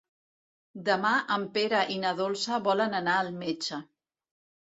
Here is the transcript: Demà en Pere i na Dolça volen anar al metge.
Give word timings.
Demà 0.87 1.09
en 1.35 1.43
Pere 1.57 1.81
i 1.95 1.99
na 2.05 2.15
Dolça 2.21 2.59
volen 2.71 2.97
anar 3.01 3.19
al 3.25 3.29
metge. 3.43 3.79